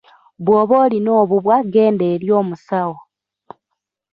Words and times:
Bw’oba 0.43 0.75
olina 0.85 1.11
obubwa 1.21 1.55
genda 1.73 2.03
eri 2.13 2.27
omusawo. 2.39 2.97